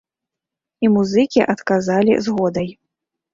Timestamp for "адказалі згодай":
1.55-2.73